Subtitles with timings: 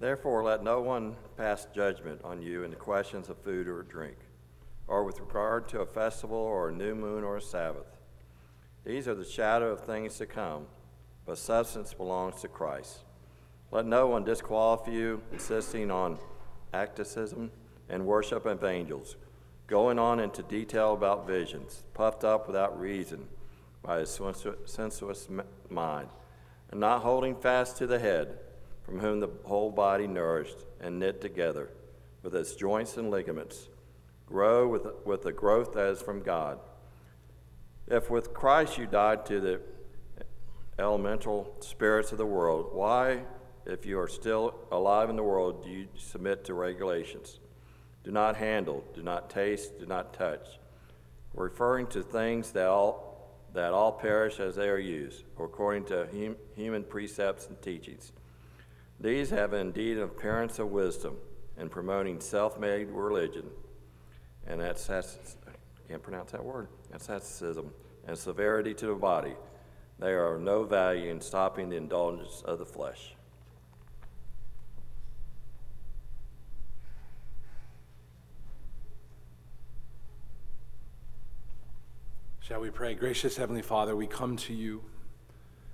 [0.00, 4.16] Therefore, let no one pass judgment on you in the questions of food or drink,
[4.88, 7.98] or with regard to a festival or a new moon or a Sabbath.
[8.82, 10.66] These are the shadow of things to come,
[11.26, 13.00] but substance belongs to Christ.
[13.70, 16.18] Let no one disqualify you, insisting on
[16.72, 17.50] asceticism
[17.90, 19.16] and worship of angels,
[19.66, 23.28] going on into detail about visions, puffed up without reason
[23.82, 25.28] by a sensuous
[25.68, 26.08] mind,
[26.70, 28.38] and not holding fast to the head
[28.90, 31.70] from whom the whole body nourished and knit together
[32.24, 33.68] with its joints and ligaments
[34.26, 36.58] grow with, with the growth is from God.
[37.86, 39.60] If with Christ you died to the
[40.76, 43.22] elemental spirits of the world, why,
[43.64, 47.38] if you are still alive in the world, do you submit to regulations?
[48.02, 50.58] Do not handle, do not taste, do not touch,
[51.32, 56.34] referring to things that all, that all perish as they are used, according to hum,
[56.56, 58.10] human precepts and teachings
[59.00, 61.16] these have indeed an appearance of wisdom
[61.56, 63.46] in promoting self made religion,
[64.46, 64.74] and I
[65.88, 67.72] can't pronounce that word, asceticism,
[68.06, 69.34] and severity to the body.
[69.98, 73.14] They are of no value in stopping the indulgence of the flesh.
[82.40, 82.94] Shall we pray?
[82.94, 84.82] Gracious Heavenly Father, we come to you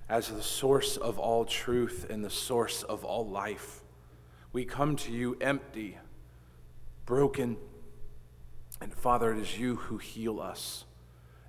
[0.09, 3.83] as the source of all truth and the source of all life.
[4.53, 5.97] We come to you empty,
[7.05, 7.57] broken,
[8.79, 10.85] and Father, it is you who heal us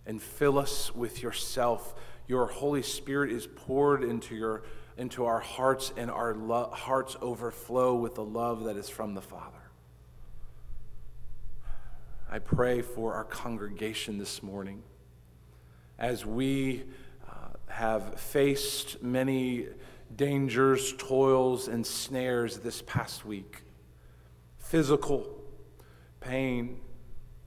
[0.07, 1.95] and fill us with yourself.
[2.27, 4.63] Your Holy Spirit is poured into, your,
[4.97, 9.21] into our hearts, and our lo- hearts overflow with the love that is from the
[9.21, 9.59] Father.
[12.31, 14.83] I pray for our congregation this morning
[15.99, 16.85] as we
[17.79, 19.65] have faced many
[20.17, 23.63] dangers, toils, and snares this past week
[24.59, 25.25] physical
[26.19, 26.81] pain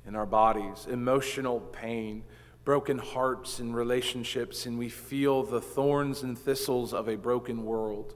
[0.07, 2.23] in our bodies, emotional pain,
[2.63, 8.15] broken hearts and relationships, and we feel the thorns and thistles of a broken world.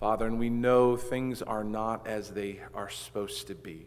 [0.00, 3.86] Father, and we know things are not as they are supposed to be.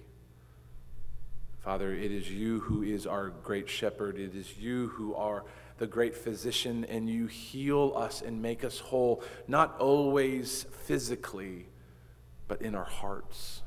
[1.59, 4.17] Father, it is you who is our great shepherd.
[4.17, 5.43] It is you who are
[5.77, 11.67] the great physician, and you heal us and make us whole, not always physically,
[12.47, 13.61] but in our hearts.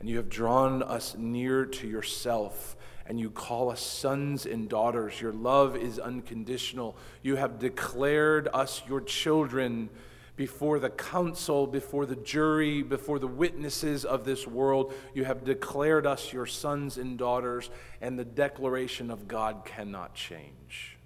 [0.00, 2.76] And you have drawn us near to yourself,
[3.06, 5.20] and you call us sons and daughters.
[5.20, 6.96] Your love is unconditional.
[7.22, 9.90] You have declared us your children
[10.36, 14.92] before the council, before the jury, before the witnesses of this world.
[15.14, 17.70] You have declared us your sons and daughters,
[18.00, 20.97] and the declaration of God cannot change.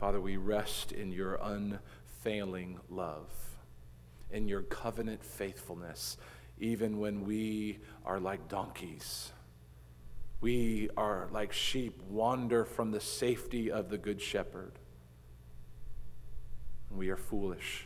[0.00, 3.30] Father, we rest in your unfailing love,
[4.30, 6.16] in your covenant faithfulness,
[6.58, 9.30] even when we are like donkeys.
[10.40, 14.72] We are like sheep, wander from the safety of the Good Shepherd.
[16.90, 17.84] We are foolish.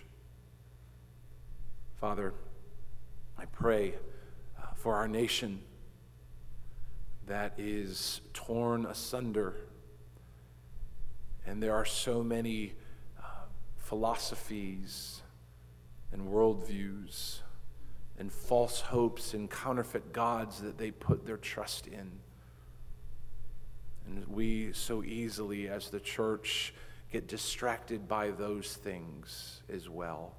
[2.01, 2.33] Father,
[3.37, 3.95] I pray
[4.57, 5.63] uh, for our nation
[7.27, 9.57] that is torn asunder
[11.47, 12.75] and there are so many
[13.19, 13.23] uh,
[13.77, 15.23] philosophies
[16.13, 17.41] and worldviews
[18.19, 22.11] and false hopes and counterfeit gods that they put their trust in.
[24.07, 26.75] And we so easily, as the church,
[27.11, 30.37] get distracted by those things as well.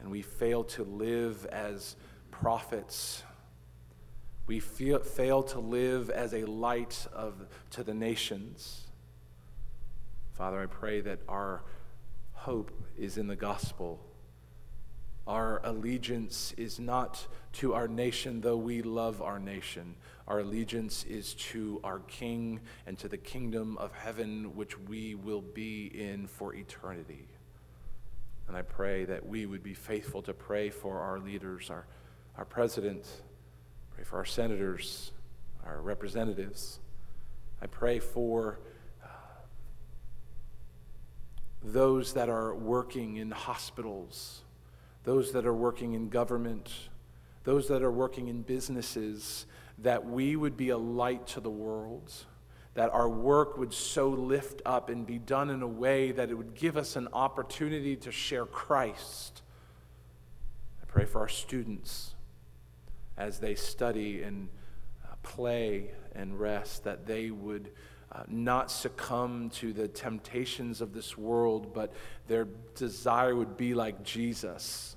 [0.00, 1.96] And we fail to live as
[2.30, 3.22] prophets.
[4.46, 8.88] We feel, fail to live as a light of, to the nations.
[10.32, 11.62] Father, I pray that our
[12.32, 14.00] hope is in the gospel.
[15.26, 19.94] Our allegiance is not to our nation, though we love our nation.
[20.26, 25.42] Our allegiance is to our King and to the kingdom of heaven, which we will
[25.42, 27.28] be in for eternity.
[28.48, 31.86] And I pray that we would be faithful to pray for our leaders, our,
[32.36, 33.06] our president,
[33.94, 35.12] pray for our senators,
[35.64, 36.80] our representatives.
[37.60, 38.58] I pray for
[41.62, 44.42] those that are working in hospitals,
[45.04, 46.70] those that are working in government,
[47.44, 49.46] those that are working in businesses,
[49.78, 52.12] that we would be a light to the world,
[52.74, 56.34] that our work would so lift up and be done in a way that it
[56.34, 59.42] would give us an opportunity to share Christ.
[60.80, 62.14] I pray for our students
[63.16, 64.48] as they study and
[65.04, 67.70] uh, play and rest, that they would
[68.14, 71.92] uh, not succumb to the temptations of this world, but
[72.28, 74.96] their desire would be like Jesus.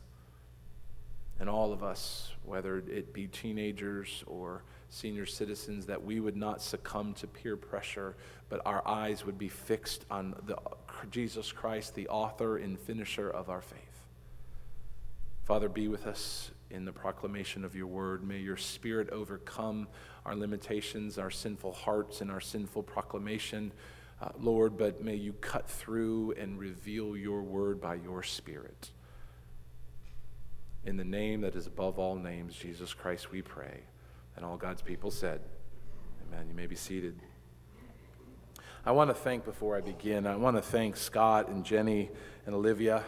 [1.39, 6.61] And all of us, whether it be teenagers or senior citizens, that we would not
[6.61, 8.15] succumb to peer pressure,
[8.49, 10.57] but our eyes would be fixed on the,
[11.09, 13.79] Jesus Christ, the author and finisher of our faith.
[15.43, 18.27] Father, be with us in the proclamation of your word.
[18.27, 19.87] May your spirit overcome
[20.25, 23.71] our limitations, our sinful hearts, and our sinful proclamation,
[24.21, 28.91] uh, Lord, but may you cut through and reveal your word by your spirit.
[30.85, 33.81] In the name that is above all names, Jesus Christ, we pray.
[34.35, 35.41] And all God's people said,
[36.27, 36.47] Amen.
[36.47, 37.19] You may be seated.
[38.85, 42.09] I want to thank, before I begin, I want to thank Scott and Jenny
[42.45, 43.03] and Olivia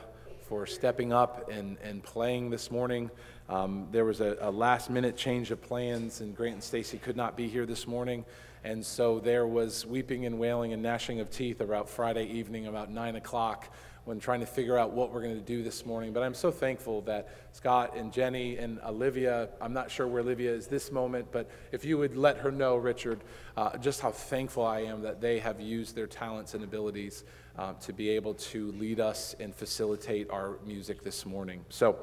[0.48, 3.12] for stepping up and, and playing this morning.
[3.50, 7.16] Um, there was a, a, last minute change of plans, and Grant and Stacy could
[7.16, 8.26] not be here this morning.
[8.66, 12.92] And so there was weeping and wailing and gnashing of teeth about Friday evening, about
[12.92, 13.74] 9 o'clock,
[14.04, 16.12] when trying to figure out what we're going to do this morning.
[16.12, 20.52] But I'm so thankful that Scott and Jenny and Olivia, I'm not sure where Olivia
[20.52, 23.22] is this moment, but if you would let her know, Richard,
[23.56, 27.24] uh, just how thankful I am that they have used their talents and abilities
[27.58, 31.64] uh, to be able to lead us and facilitate our music this morning.
[31.70, 31.98] So,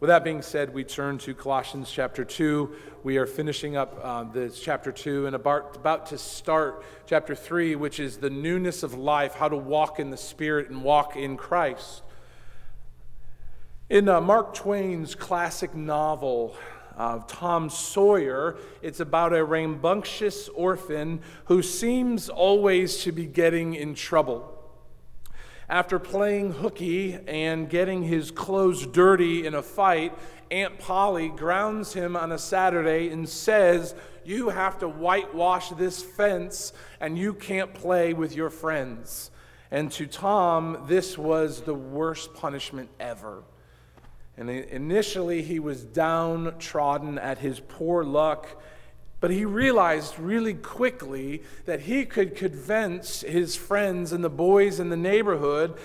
[0.00, 2.74] with that being said, we turn to Colossians chapter 2.
[3.02, 7.76] We are finishing up uh, this chapter 2 and about, about to start chapter 3,
[7.76, 11.36] which is the newness of life, how to walk in the Spirit and walk in
[11.36, 12.02] Christ.
[13.90, 16.56] In uh, Mark Twain's classic novel,
[16.96, 18.58] of Tom Sawyer.
[18.82, 24.59] It's about a rambunctious orphan who seems always to be getting in trouble.
[25.70, 30.12] After playing hooky and getting his clothes dirty in a fight,
[30.50, 33.94] Aunt Polly grounds him on a Saturday and says,
[34.24, 39.30] You have to whitewash this fence and you can't play with your friends.
[39.70, 43.44] And to Tom, this was the worst punishment ever.
[44.36, 48.60] And initially, he was downtrodden at his poor luck
[49.20, 54.88] but he realized really quickly that he could convince his friends and the boys in
[54.88, 55.78] the neighborhood,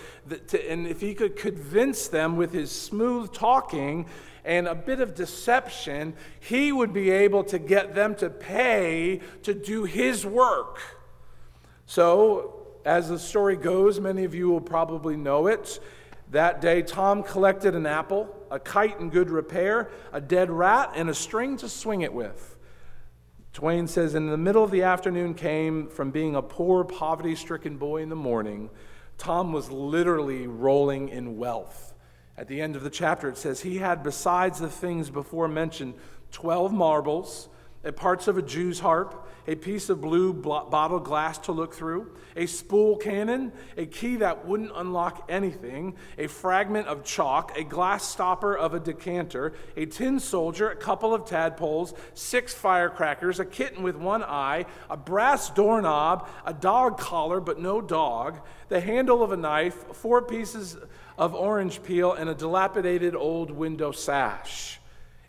[0.47, 4.05] to, and if he could convince them with his smooth talking
[4.45, 9.53] and a bit of deception, he would be able to get them to pay to
[9.53, 10.79] do his work.
[11.87, 15.79] So, as the story goes, many of you will probably know it.
[16.31, 21.09] That day, Tom collected an apple, a kite in good repair, a dead rat, and
[21.09, 22.54] a string to swing it with.
[23.55, 27.77] Twain says, In the middle of the afternoon came from being a poor, poverty stricken
[27.77, 28.69] boy in the morning.
[29.17, 31.93] Tom was literally rolling in wealth.
[32.37, 35.93] At the end of the chapter, it says, He had, besides the things before mentioned,
[36.33, 37.47] 12 marbles,
[37.85, 42.11] Uh, parts of a Jew's harp, a piece of blue bottle glass to look through,
[42.35, 48.03] a spool cannon, a key that wouldn't unlock anything, a fragment of chalk, a glass
[48.03, 53.83] stopper of a decanter, a tin soldier, a couple of tadpoles, six firecrackers, a kitten
[53.83, 58.39] with one eye, a brass doorknob, a dog collar but no dog,
[58.69, 60.75] the handle of a knife, four pieces
[61.19, 64.79] of orange peel, and a dilapidated old window sash.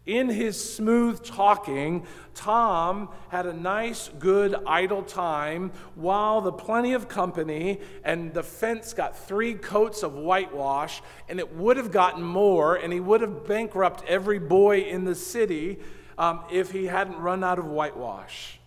[0.06, 7.08] In his smooth talking, Tom had a nice, good, idle time while the plenty of
[7.08, 12.76] company and the fence got three coats of whitewash, and it would have gotten more,
[12.76, 15.80] and he would have bankrupted every boy in the city
[16.18, 18.60] um, if he hadn't run out of whitewash.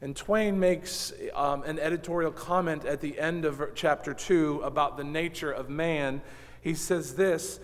[0.00, 5.04] And Twain makes um, an editorial comment at the end of chapter 2 about the
[5.04, 6.22] nature of man.
[6.62, 7.60] He says this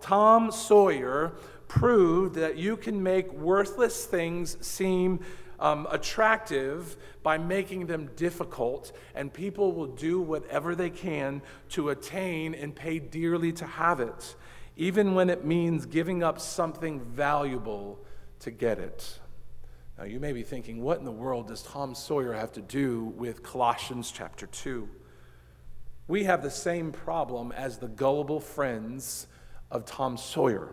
[0.00, 1.32] Tom Sawyer
[1.68, 5.20] proved that you can make worthless things seem
[5.58, 12.54] um, attractive by making them difficult, and people will do whatever they can to attain
[12.54, 14.36] and pay dearly to have it,
[14.76, 17.98] even when it means giving up something valuable
[18.40, 19.18] to get it.
[19.98, 23.14] Now, you may be thinking, what in the world does Tom Sawyer have to do
[23.16, 24.88] with Colossians chapter 2?
[26.06, 29.26] We have the same problem as the gullible friends
[29.70, 30.68] of Tom Sawyer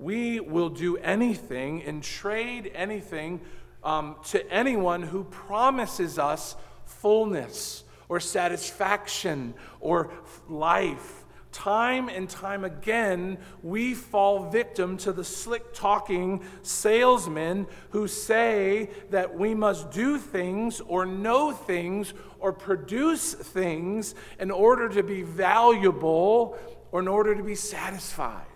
[0.00, 3.40] we will do anything and trade anything
[3.84, 10.10] um, to anyone who promises us fullness or satisfaction or
[10.48, 11.24] life.
[11.52, 19.36] Time and time again, we fall victim to the slick talking salesmen who say that
[19.36, 26.56] we must do things or know things or produce things in order to be valuable
[26.92, 28.46] or in order to be satisfied.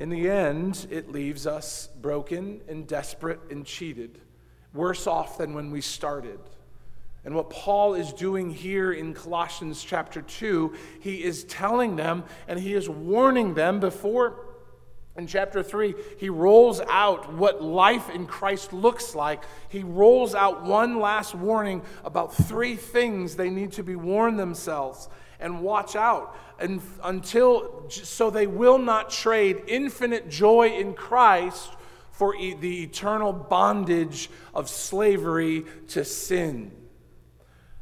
[0.00, 4.18] In the end, it leaves us broken and desperate and cheated,
[4.72, 6.40] worse off than when we started.
[7.22, 12.58] And what Paul is doing here in Colossians chapter 2, he is telling them and
[12.58, 14.46] he is warning them before
[15.18, 19.42] In chapter 3, he rolls out what life in Christ looks like.
[19.68, 25.10] He rolls out one last warning about three things they need to be warned themselves
[25.40, 31.70] and watch out and until so they will not trade infinite joy in Christ
[32.10, 36.70] for e- the eternal bondage of slavery to sin.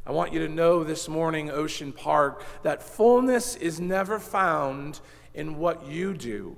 [0.07, 5.01] I want you to know this morning, Ocean Park, that fullness is never found
[5.35, 6.57] in what you do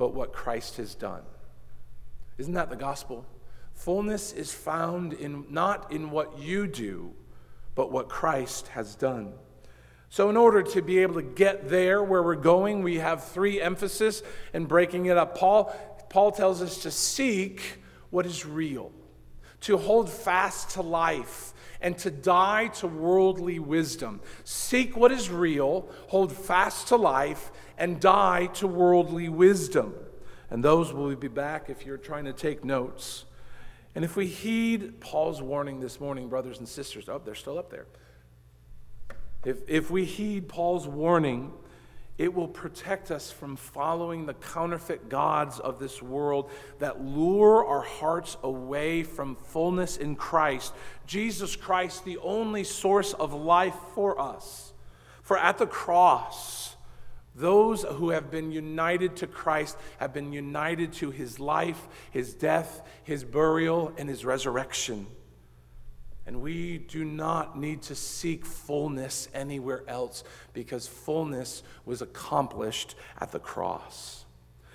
[0.00, 1.20] but what Christ has done.
[2.38, 3.26] Isn't that the gospel?
[3.74, 7.12] Fullness is found in not in what you do,
[7.74, 9.34] but what Christ has done.
[10.12, 13.60] So, in order to be able to get there where we're going, we have three
[13.60, 15.38] emphasis in breaking it up.
[15.38, 15.72] Paul,
[16.08, 17.78] Paul tells us to seek
[18.10, 18.90] what is real,
[19.62, 24.20] to hold fast to life, and to die to worldly wisdom.
[24.42, 29.94] Seek what is real, hold fast to life, and die to worldly wisdom.
[30.50, 33.26] And those will be back if you're trying to take notes.
[33.94, 37.70] And if we heed Paul's warning this morning, brothers and sisters, oh, they're still up
[37.70, 37.86] there.
[39.44, 41.52] If, if we heed Paul's warning,
[42.18, 47.80] it will protect us from following the counterfeit gods of this world that lure our
[47.80, 50.74] hearts away from fullness in Christ.
[51.06, 54.74] Jesus Christ, the only source of life for us.
[55.22, 56.76] For at the cross,
[57.34, 62.86] those who have been united to Christ have been united to his life, his death,
[63.02, 65.06] his burial, and his resurrection.
[66.26, 70.22] And we do not need to seek fullness anywhere else
[70.52, 74.24] because fullness was accomplished at the cross.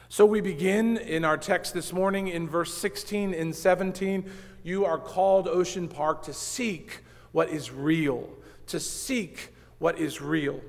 [0.09, 4.29] So we begin in our text this morning in verse 16 and 17.
[4.63, 8.29] You are called, Ocean Park, to seek what is real,
[8.67, 10.61] to seek what is real.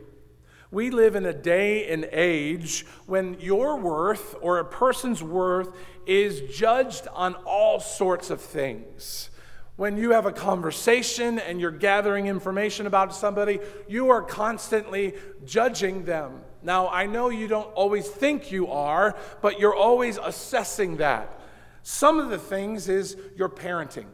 [0.71, 5.68] We live in a day and age when your worth or a person's worth
[6.06, 9.30] is judged on all sorts of things.
[9.76, 15.14] When you have a conversation and you're gathering information about somebody, you are constantly
[15.45, 16.40] judging them.
[16.62, 21.40] Now, I know you don't always think you are, but you're always assessing that.
[21.83, 24.06] Some of the things is your parenting.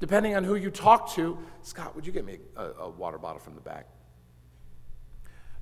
[0.00, 3.38] Depending on who you talk to, Scott, would you get me a, a water bottle
[3.38, 3.86] from the back?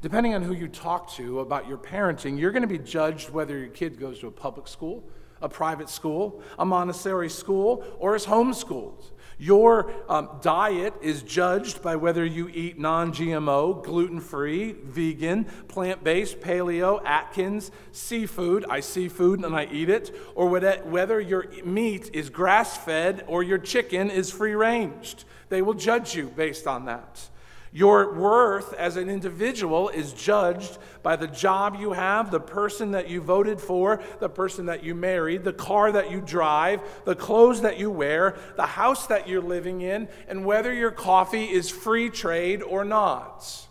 [0.02, 3.56] depending on who you talk to about your parenting, you're going to be judged whether
[3.56, 5.08] your kid goes to a public school,
[5.42, 9.10] a private school, a Montessori school, or is homeschooled.
[9.38, 16.04] Your um, diet is judged by whether you eat non GMO, gluten free, vegan, plant
[16.04, 18.64] based, paleo, Atkins, seafood.
[18.70, 20.14] I see food and I eat it.
[20.36, 25.24] Or whether your meat is grass fed or your chicken is free ranged.
[25.48, 27.28] They will judge you based on that.
[27.74, 33.08] Your worth as an individual is judged by the job you have, the person that
[33.08, 37.62] you voted for, the person that you married, the car that you drive, the clothes
[37.62, 42.10] that you wear, the house that you're living in, and whether your coffee is free
[42.10, 43.66] trade or not.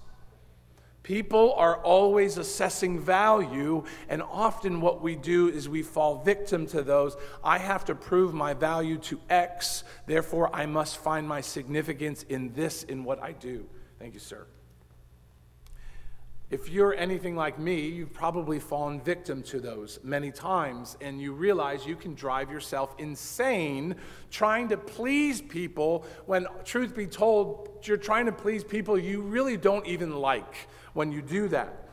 [1.03, 6.81] People are always assessing value, and often what we do is we fall victim to
[6.81, 7.15] those.
[7.43, 12.53] I have to prove my value to X, therefore, I must find my significance in
[12.53, 13.67] this, in what I do.
[14.01, 14.47] Thank you, sir.
[16.49, 21.33] If you're anything like me, you've probably fallen victim to those many times, and you
[21.33, 23.95] realize you can drive yourself insane
[24.31, 29.55] trying to please people when, truth be told, you're trying to please people you really
[29.55, 31.87] don't even like when you do that.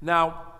[0.00, 0.54] Now,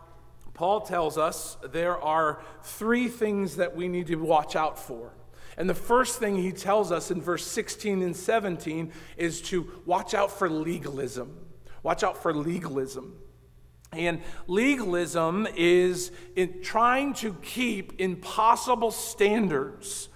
[0.52, 5.14] Paul tells us there are three things that we need to watch out for.
[5.56, 10.14] And the first thing he tells us in verse 16 and 17 is to watch
[10.14, 11.38] out for legalism.
[11.82, 13.16] Watch out for legalism.
[13.92, 20.08] And legalism is in trying to keep impossible standards.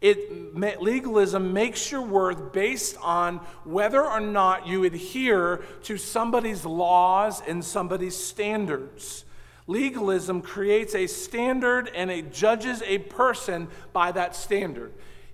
[0.00, 7.42] It, legalism makes your worth based on whether or not you adhere to somebody's laws
[7.46, 9.25] and somebody's standards.
[9.66, 14.92] Legalism creates a standard and it judges a person by that standard.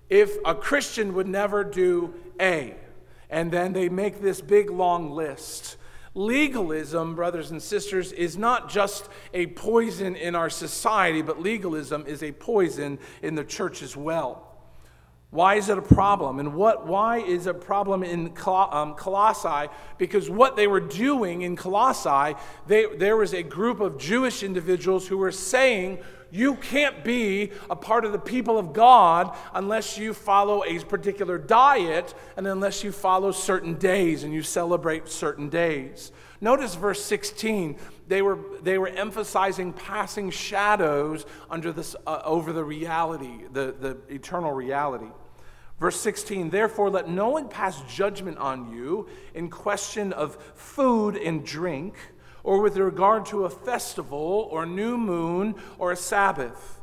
[0.09, 2.75] If a Christian would never do A,
[3.29, 5.77] and then they make this big long list.
[6.15, 12.23] Legalism, brothers and sisters, is not just a poison in our society, but legalism is
[12.23, 14.52] a poison in the church as well.
[15.33, 16.41] Why is it a problem?
[16.41, 19.73] And what, why is a problem in um, Colossae?
[19.97, 22.37] Because what they were doing in Colossae,
[22.67, 27.77] they, there was a group of Jewish individuals who were saying, you can't be a
[27.77, 32.93] part of the people of God unless you follow a particular diet and unless you
[32.93, 36.12] follow certain days and you celebrate certain days.
[36.43, 37.79] Notice verse 16.
[38.07, 43.97] They were, they were emphasizing passing shadows under this, uh, over the reality, the, the
[44.15, 45.09] eternal reality.
[45.83, 51.45] Verse 16, therefore, let no one pass judgment on you in question of food and
[51.45, 51.97] drink,
[52.45, 56.81] or with regard to a festival, or new moon, or a Sabbath.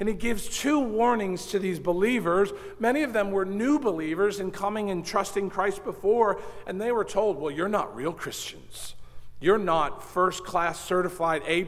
[0.00, 2.50] And he gives two warnings to these believers.
[2.80, 7.04] Many of them were new believers in coming and trusting Christ before, and they were
[7.04, 8.96] told, Well, you're not real Christians.
[9.42, 11.66] You're not first class certified A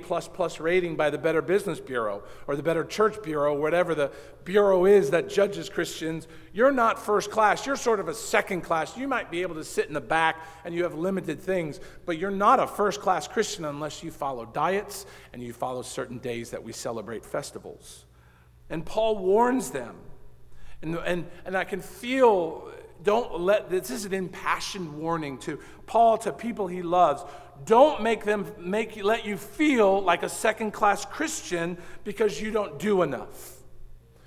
[0.60, 4.12] rating by the Better Business Bureau or the Better Church Bureau, whatever the
[4.44, 6.28] bureau is that judges Christians.
[6.52, 7.66] You're not first class.
[7.66, 8.96] You're sort of a second class.
[8.96, 12.16] You might be able to sit in the back and you have limited things, but
[12.16, 16.50] you're not a first class Christian unless you follow diets and you follow certain days
[16.50, 18.04] that we celebrate festivals.
[18.70, 19.96] And Paul warns them.
[20.80, 22.70] And, and, and I can feel,
[23.02, 27.24] don't let, this is an impassioned warning to Paul, to people he loves.
[27.64, 32.78] Don't make them make let you feel like a second class Christian because you don't
[32.78, 33.52] do enough.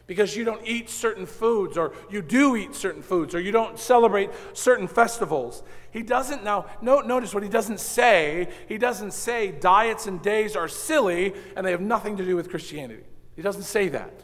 [0.07, 3.77] Because you don't eat certain foods, or you do eat certain foods, or you don't
[3.77, 5.63] celebrate certain festivals.
[5.91, 8.47] He doesn't now, notice what he doesn't say.
[8.69, 12.49] He doesn't say diets and days are silly and they have nothing to do with
[12.49, 13.03] Christianity.
[13.35, 14.23] He doesn't say that.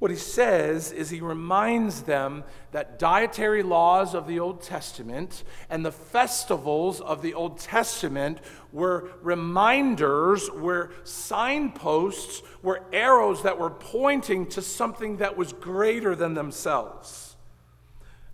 [0.00, 5.84] What he says is he reminds them that dietary laws of the Old Testament and
[5.84, 8.40] the festivals of the Old Testament
[8.72, 16.34] were reminders, were signposts, were arrows that were pointing to something that was greater than
[16.34, 17.36] themselves.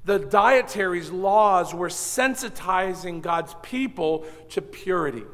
[0.04, 5.24] The dietary laws were sensitizing God's people to purity.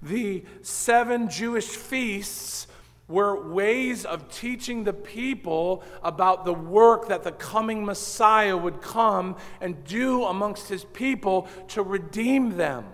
[0.00, 2.66] The seven Jewish feasts
[3.10, 9.36] were ways of teaching the people about the work that the coming Messiah would come
[9.60, 12.86] and do amongst his people to redeem them.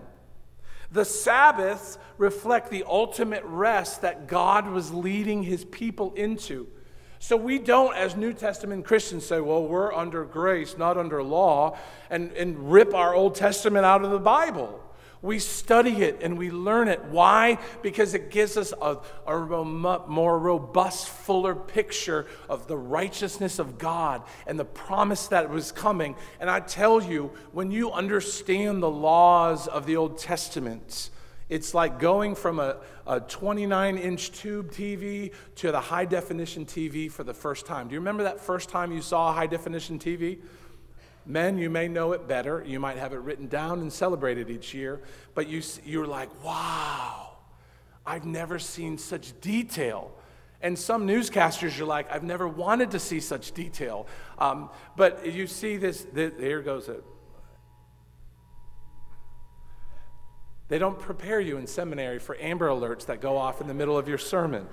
[0.91, 6.67] The Sabbaths reflect the ultimate rest that God was leading his people into.
[7.19, 11.77] So we don't, as New Testament Christians, say, well, we're under grace, not under law,
[12.09, 14.83] and, and rip our Old Testament out of the Bible.
[15.21, 17.03] We study it and we learn it.
[17.05, 17.57] Why?
[17.81, 24.23] Because it gives us a, a more robust, fuller picture of the righteousness of God
[24.45, 26.15] and the promise that was coming.
[26.39, 31.09] And I tell you, when you understand the laws of the Old Testament,
[31.49, 37.09] it's like going from a, a 29 inch tube TV to the high definition TV
[37.09, 37.87] for the first time.
[37.87, 40.39] Do you remember that first time you saw a high definition TV?
[41.27, 42.63] Men, you may know it better.
[42.65, 45.01] You might have it written down and celebrated each year,
[45.35, 47.31] but you, you're like, wow,
[48.05, 50.11] I've never seen such detail.
[50.61, 54.07] And some newscasters, you're like, I've never wanted to see such detail.
[54.39, 57.03] Um, but you see this, this, here goes it.
[60.69, 63.97] They don't prepare you in seminary for amber alerts that go off in the middle
[63.97, 64.65] of your sermon.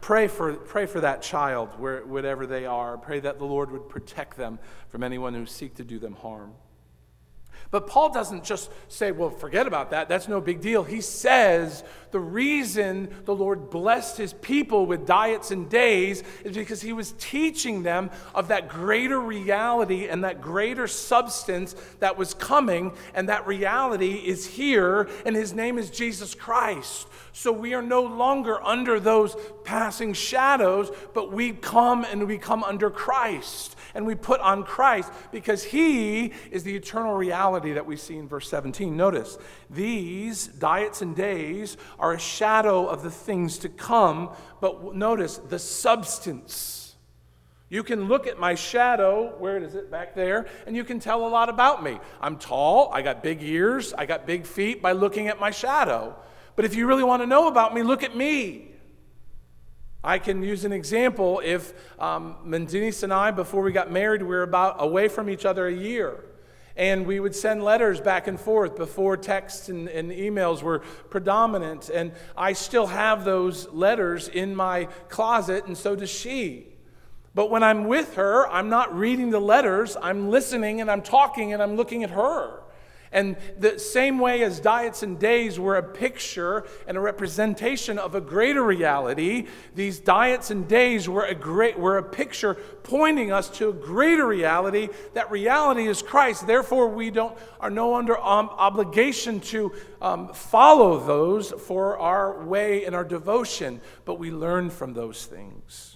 [0.00, 2.96] Pray for, pray for that child, where, whatever they are.
[2.96, 6.52] Pray that the Lord would protect them from anyone who seek to do them harm.
[7.70, 10.08] But Paul doesn't just say, well, forget about that.
[10.08, 10.84] That's no big deal.
[10.84, 11.82] He says
[12.12, 17.12] the reason the Lord blessed his people with diets and days is because he was
[17.18, 22.92] teaching them of that greater reality and that greater substance that was coming.
[23.14, 27.08] And that reality is here, and his name is Jesus Christ.
[27.36, 32.64] So we are no longer under those passing shadows, but we come and we come
[32.64, 37.98] under Christ and we put on Christ because he is the eternal reality that we
[37.98, 38.96] see in verse 17.
[38.96, 39.36] Notice,
[39.68, 44.30] these diets and days are a shadow of the things to come,
[44.62, 46.96] but notice the substance.
[47.68, 51.26] You can look at my shadow, where is it back there, and you can tell
[51.26, 51.98] a lot about me.
[52.18, 56.16] I'm tall, I got big ears, I got big feet by looking at my shadow.
[56.56, 58.68] But if you really want to know about me, look at me.
[60.02, 61.42] I can use an example.
[61.44, 65.66] If um, and I, before we got married, we were about away from each other
[65.66, 66.24] a year.
[66.76, 71.88] And we would send letters back and forth before texts and, and, emails were predominant.
[71.88, 76.66] And I still have those letters in my closet, and so does she.
[77.34, 81.52] But when I'm with her, I'm not reading the letters, I'm listening and I'm talking
[81.52, 82.62] and I'm looking at her.
[83.12, 88.14] And the same way as diets and days were a picture and a representation of
[88.14, 93.48] a greater reality, these diets and days were a great were a picture pointing us
[93.50, 94.88] to a greater reality.
[95.14, 96.46] That reality is Christ.
[96.46, 102.84] Therefore, we don't are no under um, obligation to um, follow those for our way
[102.84, 105.95] and our devotion, but we learn from those things.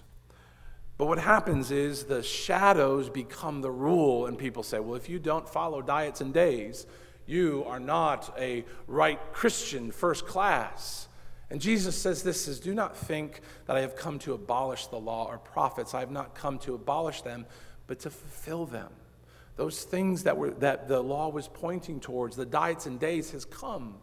[1.00, 5.18] But what happens is the shadows become the rule, and people say, well, if you
[5.18, 6.84] don't follow diets and days,
[7.30, 11.06] You are not a right Christian, first class.
[11.48, 14.98] And Jesus says this is do not think that I have come to abolish the
[14.98, 15.94] law or prophets.
[15.94, 17.46] I have not come to abolish them,
[17.86, 18.90] but to fulfill them.
[19.54, 23.44] Those things that were that the law was pointing towards, the diets and days has
[23.44, 23.94] come.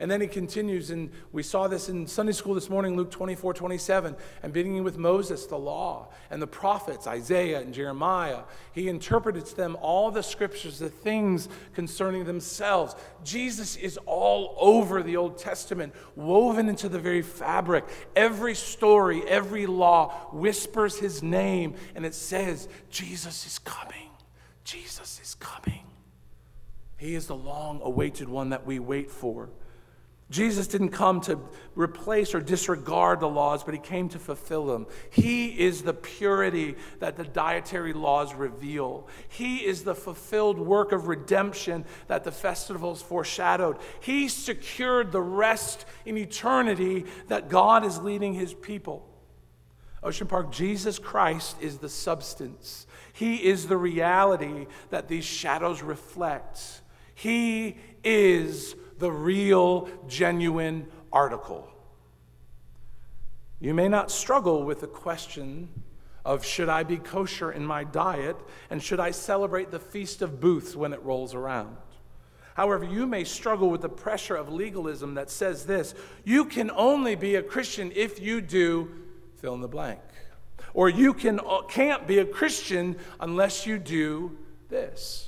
[0.00, 3.52] And then he continues, and we saw this in Sunday school this morning, Luke 24,
[3.52, 8.42] 27, and beginning with Moses, the law, and the prophets, Isaiah and Jeremiah.
[8.72, 12.94] He interpreted to them all the scriptures, the things concerning themselves.
[13.24, 17.84] Jesus is all over the Old Testament, woven into the very fabric.
[18.14, 24.10] Every story, every law whispers his name, and it says, Jesus is coming.
[24.62, 25.82] Jesus is coming.
[26.98, 29.48] He is the long awaited one that we wait for.
[30.30, 31.40] Jesus didn't come to
[31.74, 34.86] replace or disregard the laws, but he came to fulfill them.
[35.08, 39.08] He is the purity that the dietary laws reveal.
[39.28, 43.78] He is the fulfilled work of redemption that the festivals foreshadowed.
[44.00, 49.08] He secured the rest in eternity that God is leading his people.
[50.02, 52.86] Ocean Park, Jesus Christ is the substance.
[53.14, 56.82] He is the reality that these shadows reflect.
[57.14, 61.68] He is the real, genuine article.
[63.60, 65.68] You may not struggle with the question
[66.24, 68.36] of should I be kosher in my diet
[68.70, 71.76] and should I celebrate the Feast of Booths when it rolls around.
[72.54, 77.14] However, you may struggle with the pressure of legalism that says this you can only
[77.14, 78.90] be a Christian if you do
[79.36, 80.00] fill in the blank.
[80.74, 84.36] Or you can, uh, can't be a Christian unless you do
[84.68, 85.27] this.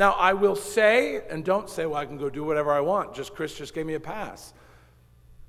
[0.00, 3.14] Now, I will say, and don't say, well, I can go do whatever I want,
[3.14, 4.54] just Chris just gave me a pass.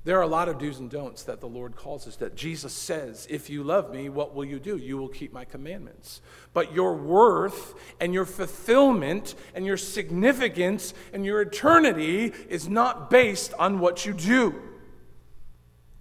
[0.04, 2.74] There are a lot of do's and don'ts that the Lord calls us, that Jesus
[2.74, 4.76] says, If you love me, what will you do?
[4.76, 6.20] You will keep my commandments.
[6.54, 13.54] But your worth and your fulfillment and your significance and your eternity is not based
[13.54, 14.62] on what you do.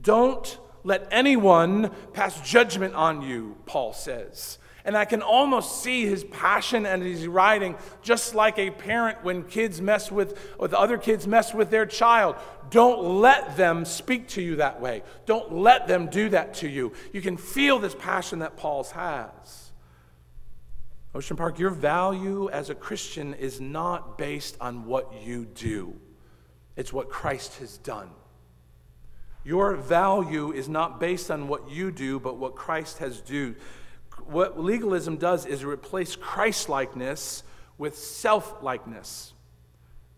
[0.01, 4.59] Don't let anyone pass judgment on you, Paul says.
[4.85, 9.45] And I can almost see his passion and his writing, just like a parent when
[9.45, 12.37] kids mess with, with other kids mess with their child.
[12.71, 15.03] Don't let them speak to you that way.
[15.27, 16.93] Don't let them do that to you.
[17.13, 19.71] You can feel this passion that Paul's has.
[21.15, 25.97] Ocean Park, your value as a Christian is not based on what you do,
[26.77, 28.11] it's what Christ has done.
[29.43, 33.55] Your value is not based on what you do, but what Christ has do,
[34.31, 37.43] what legalism does is replace Christ likeness
[37.79, 39.33] with self likeness.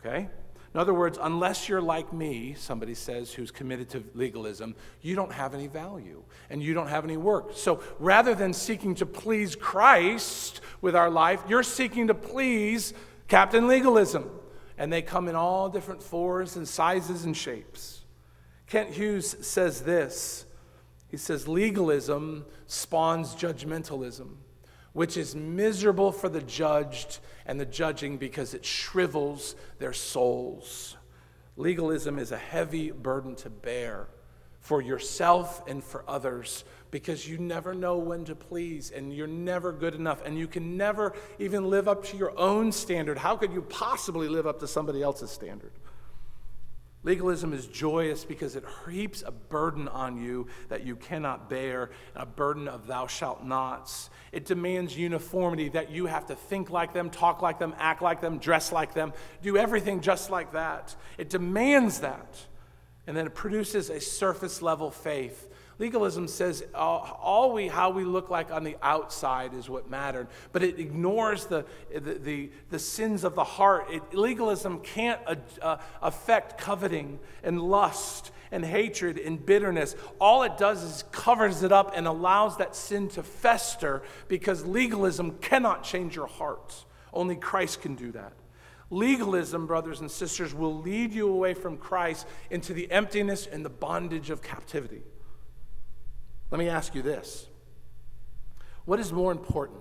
[0.00, 0.28] Okay?
[0.74, 5.32] In other words, unless you're like me, somebody says, who's committed to legalism, you don't
[5.32, 7.50] have any value and you don't have any work.
[7.54, 12.94] So rather than seeking to please Christ with our life, you're seeking to please
[13.28, 14.30] Captain Legalism.
[14.78, 18.00] And they come in all different forms and sizes and shapes.
[18.66, 20.46] Kent Hughes says this
[21.12, 24.30] he says legalism spawns judgmentalism,
[24.94, 30.96] which is miserable for the judged and the judging because it shrivels their souls.
[31.58, 34.08] Legalism is a heavy burden to bear
[34.60, 39.70] for yourself and for others because you never know when to please and you're never
[39.70, 43.18] good enough and you can never even live up to your own standard.
[43.18, 45.72] How could you possibly live up to somebody else's standard?
[47.04, 52.24] Legalism is joyous because it heaps a burden on you that you cannot bear, a
[52.24, 54.08] burden of thou shalt nots.
[54.30, 58.20] It demands uniformity that you have to think like them, talk like them, act like
[58.20, 59.12] them, dress like them,
[59.42, 60.94] do everything just like that.
[61.18, 62.38] It demands that.
[63.08, 68.04] And then it produces a surface level faith Legalism says uh, all we, how we
[68.04, 72.78] look like on the outside is what mattered, but it ignores the, the, the, the
[72.78, 73.86] sins of the heart.
[73.90, 79.96] It, legalism can't uh, uh, affect coveting and lust and hatred and bitterness.
[80.20, 85.38] All it does is covers it up and allows that sin to fester because legalism
[85.40, 86.84] cannot change your heart.
[87.12, 88.34] Only Christ can do that.
[88.90, 93.70] Legalism, brothers and sisters, will lead you away from Christ into the emptiness and the
[93.70, 95.00] bondage of captivity.
[96.52, 97.48] Let me ask you this
[98.84, 99.80] What is more important?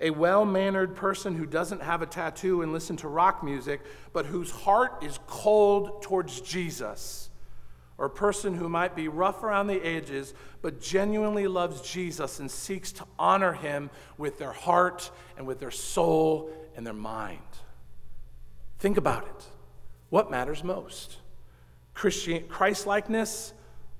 [0.00, 3.80] A well mannered person who doesn't have a tattoo and listen to rock music,
[4.12, 7.30] but whose heart is cold towards Jesus?
[7.96, 12.50] Or a person who might be rough around the edges, but genuinely loves Jesus and
[12.50, 13.88] seeks to honor him
[14.18, 17.38] with their heart and with their soul and their mind?
[18.80, 19.44] Think about it.
[20.10, 21.18] What matters most?
[21.94, 23.53] Christ likeness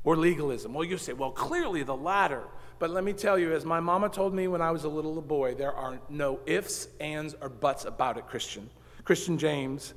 [0.05, 0.73] or legalism?
[0.75, 2.45] Well, you say, well, clearly the latter.
[2.79, 5.21] But let me tell you, as my mama told me when I was a little
[5.23, 8.69] boy, there are no ifs, ands, or buts about it, Christian.
[9.05, 9.95] Christian James.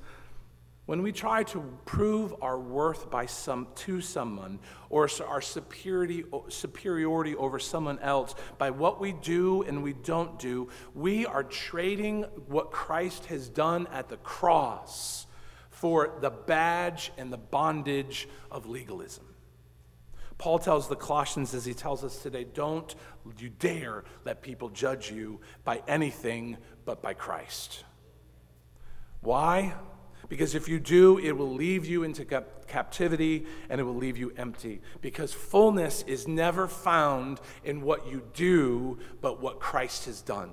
[0.85, 4.57] when we try to prove our worth by some, to someone
[4.89, 10.69] or our superiority, superiority over someone else by what we do and we don't do,
[10.95, 15.27] we are trading what Christ has done at the cross
[15.69, 19.25] for the badge and the bondage of legalism.
[20.37, 22.93] Paul tells the Colossians, as he tells us today, don't
[23.39, 27.83] you dare let people judge you by anything but by Christ.
[29.21, 29.73] Why?
[30.29, 34.31] Because if you do, it will leave you into captivity and it will leave you
[34.37, 34.81] empty.
[35.01, 40.51] Because fullness is never found in what you do, but what Christ has done.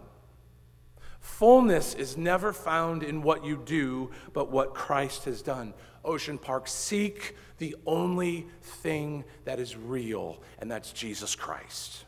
[1.25, 5.73] Fullness is never found in what you do, but what Christ has done.
[6.05, 12.05] Ocean Park, seek the only thing that is real, and that's Jesus Christ.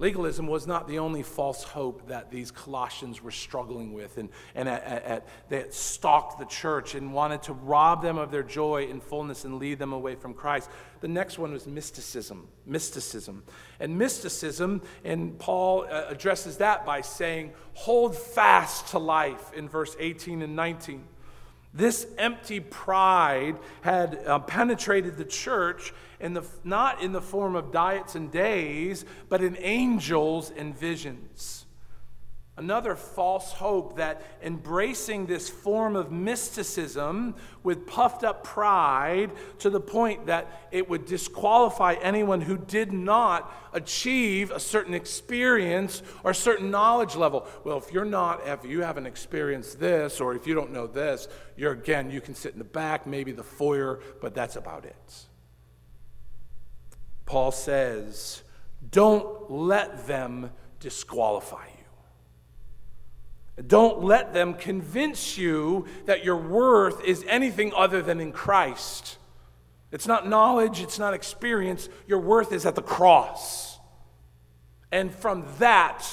[0.00, 4.66] Legalism was not the only false hope that these Colossians were struggling with, and, and
[4.66, 9.02] at, at, they stalked the church and wanted to rob them of their joy and
[9.02, 10.70] fullness and lead them away from Christ.
[11.02, 12.48] The next one was mysticism.
[12.64, 13.44] Mysticism.
[13.78, 19.94] And mysticism, and Paul uh, addresses that by saying, hold fast to life in verse
[20.00, 21.04] 18 and 19.
[21.74, 27.72] This empty pride had uh, penetrated the church, in the, not in the form of
[27.72, 31.66] diets and days, but in angels and visions.
[32.60, 39.30] Another false hope that embracing this form of mysticism with puffed up pride
[39.60, 46.02] to the point that it would disqualify anyone who did not achieve a certain experience
[46.22, 47.46] or certain knowledge level.
[47.64, 51.28] Well, if you're not, if you haven't experienced this, or if you don't know this,
[51.56, 55.26] you're again, you can sit in the back, maybe the foyer, but that's about it.
[57.30, 58.42] Paul says,
[58.90, 63.62] don't let them disqualify you.
[63.68, 69.18] Don't let them convince you that your worth is anything other than in Christ.
[69.92, 71.88] It's not knowledge, it's not experience.
[72.08, 73.78] Your worth is at the cross.
[74.90, 76.04] And from that,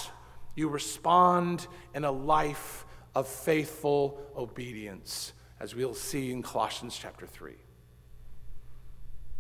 [0.54, 7.56] you respond in a life of faithful obedience, as we'll see in Colossians chapter 3.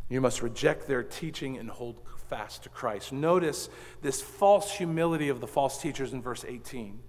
[0.10, 3.12] You must reject their teaching and hold fast to Christ.
[3.12, 3.70] Notice
[4.02, 7.00] this false humility of the false teachers in verse 18.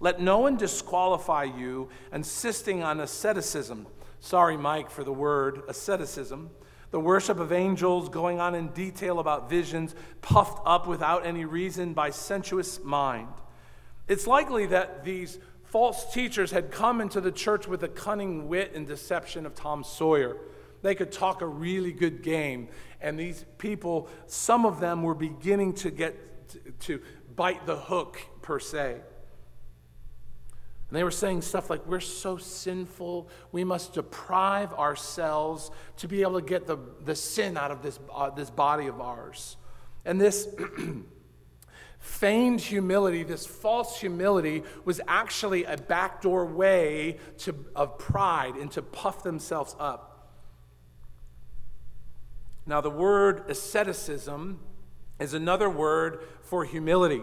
[0.00, 3.86] Let no one disqualify you, insisting on asceticism.
[4.18, 6.50] Sorry, Mike, for the word asceticism.
[6.90, 11.94] The worship of angels, going on in detail about visions, puffed up without any reason
[11.94, 13.28] by sensuous mind.
[14.08, 18.72] It's likely that these false teachers had come into the church with the cunning wit
[18.74, 20.36] and deception of Tom Sawyer.
[20.82, 22.68] They could talk a really good game.
[23.00, 27.00] And these people, some of them were beginning to get to,
[27.34, 29.00] bite the hook, per se.
[30.92, 36.22] And they were saying stuff like, We're so sinful, we must deprive ourselves to be
[36.22, 39.56] able to get the, the sin out of this, uh, this body of ours.
[40.04, 40.48] And this
[41.98, 48.82] feigned humility, this false humility, was actually a backdoor way to, of pride and to
[48.82, 50.11] puff themselves up.
[52.64, 54.60] Now, the word asceticism
[55.18, 57.22] is another word for humility.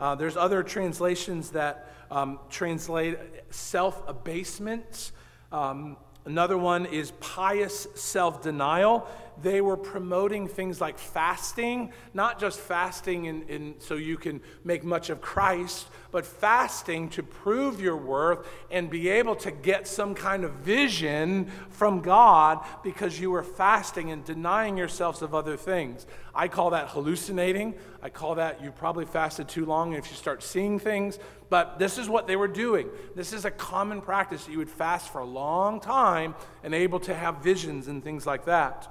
[0.00, 3.18] Uh, there's other translations that um, translate
[3.50, 5.12] self abasement.
[5.52, 9.06] Um, another one is pious self denial.
[9.42, 14.84] They were promoting things like fasting, not just fasting in, in, so you can make
[14.84, 20.14] much of Christ, but fasting to prove your worth and be able to get some
[20.14, 26.06] kind of vision from God because you were fasting and denying yourselves of other things.
[26.34, 27.74] I call that hallucinating.
[28.02, 31.18] I call that you probably fasted too long if you start seeing things.
[31.50, 32.88] But this is what they were doing.
[33.14, 34.48] This is a common practice.
[34.48, 38.44] You would fast for a long time and able to have visions and things like
[38.44, 38.88] that.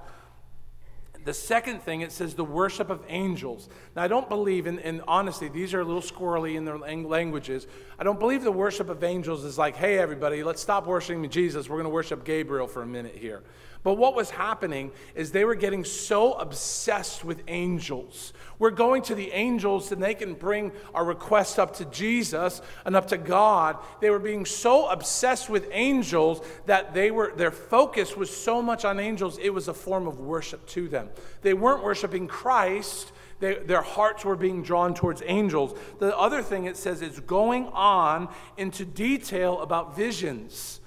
[1.28, 3.68] The second thing, it says the worship of angels.
[3.98, 7.68] Now, I don't believe, in, in honesty, these are a little squirrely in their languages.
[8.00, 11.68] I don't believe the worship of angels is like, hey, everybody, let's stop worshiping Jesus.
[11.68, 13.44] We're going to worship Gabriel for a minute here.
[13.84, 18.34] But what was happening is they were getting so obsessed with angels.
[18.60, 22.96] We're going to the angels and they can bring our requests up to Jesus and
[22.96, 23.78] up to God.
[24.02, 28.84] They were being so obsessed with angels that they were their focus was so much
[28.84, 31.10] on angels, it was a form of worship to them.
[31.42, 33.12] They weren't worshiping Christ.
[33.40, 35.78] They, their hearts were being drawn towards angels.
[36.00, 40.80] The other thing it says is going on into detail about visions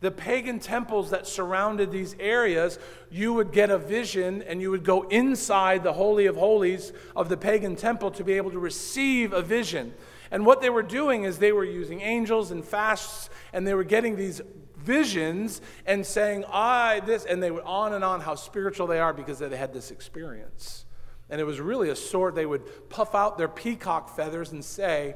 [0.00, 2.78] the pagan temples that surrounded these areas,
[3.10, 7.28] you would get a vision and you would go inside the Holy of Holies of
[7.28, 9.92] the pagan temple to be able to receive a vision.
[10.30, 13.84] And what they were doing is they were using angels and fasts, and they were
[13.84, 14.40] getting these
[14.76, 19.12] visions and saying, I, this, and they would on and on how spiritual they are
[19.12, 20.84] because they had this experience.
[21.30, 25.14] And it was really a sort, they would puff out their peacock feathers and say,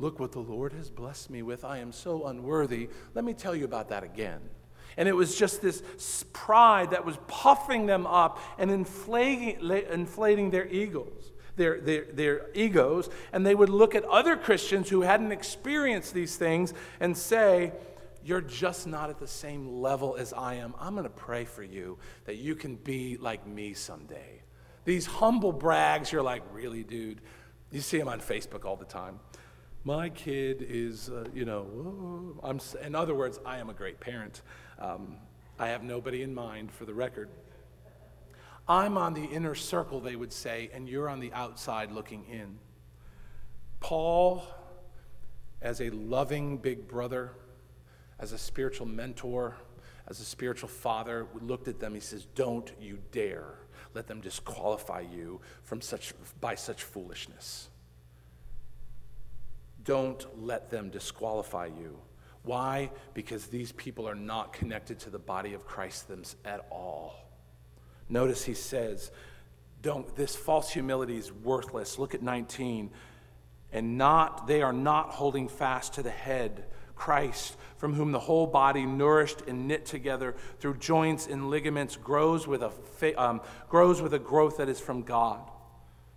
[0.00, 1.62] Look what the Lord has blessed me with.
[1.62, 2.88] I am so unworthy.
[3.14, 4.40] Let me tell you about that again.
[4.96, 5.82] And it was just this
[6.32, 9.58] pride that was puffing them up and inflating,
[9.90, 11.32] inflating their egos.
[11.56, 16.36] Their, their, their egos, and they would look at other Christians who hadn't experienced these
[16.36, 17.72] things and say,
[18.24, 20.74] You're just not at the same level as I am.
[20.78, 24.42] I'm going to pray for you that you can be like me someday.
[24.86, 27.20] These humble brags, you're like, Really, dude?
[27.70, 29.20] You see them on Facebook all the time
[29.84, 33.98] my kid is, uh, you know, oh, I'm, in other words, I am a great
[33.98, 34.42] parent.
[34.78, 35.16] Um,
[35.58, 37.28] I have nobody in mind for the record.
[38.68, 42.58] I'm on the inner circle, they would say, and you're on the outside looking in.
[43.80, 44.44] Paul,
[45.62, 47.32] as a loving big brother,
[48.18, 49.56] as a spiritual mentor,
[50.06, 51.94] as a spiritual father, looked at them.
[51.94, 53.54] He says, Don't you dare
[53.94, 57.69] let them disqualify you from such, by such foolishness.
[59.84, 61.98] Don't let them disqualify you.
[62.42, 62.90] Why?
[63.14, 66.10] Because these people are not connected to the body of Christ
[66.44, 67.14] at all.
[68.08, 69.10] Notice he says,
[69.82, 71.98] don't this false humility is worthless.
[71.98, 72.90] Look at 19.
[73.72, 76.64] And not they are not holding fast to the head,
[76.94, 82.46] Christ, from whom the whole body, nourished and knit together through joints and ligaments, grows
[82.46, 85.50] with a, um, grows with a growth that is from God.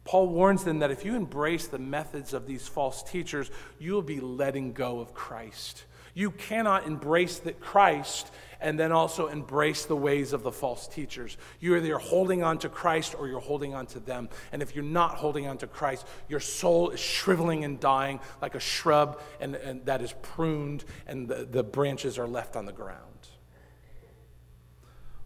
[0.06, 4.02] Paul warns them that if you embrace the methods of these false teachers, you will
[4.02, 5.86] be letting go of Christ.
[6.14, 11.38] You cannot embrace the Christ and then also embrace the ways of the false teachers.
[11.60, 14.30] You're either holding on to Christ or you're holding on to them.
[14.52, 18.56] And if you're not holding on to Christ, your soul is shriveling and dying like
[18.56, 22.72] a shrub and, and that is pruned and the, the branches are left on the
[22.72, 23.13] ground.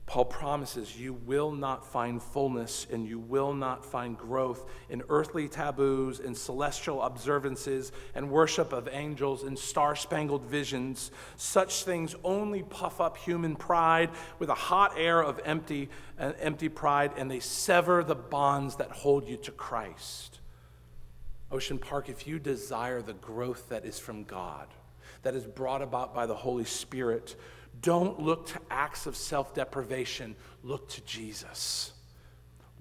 [0.08, 5.50] Paul promises you will not find fullness and you will not find growth in earthly
[5.50, 11.12] taboos and celestial observances and worship of angels and star spangled visions.
[11.36, 16.70] Such things only puff up human pride with a hot air of empty, uh, empty
[16.70, 20.40] pride, and they sever the bonds that hold you to Christ.
[21.52, 24.68] Ocean Park, if you desire the growth that is from God,
[25.24, 27.36] that is brought about by the Holy Spirit,
[27.82, 31.94] don't look to acts of self deprivation, look to Jesus.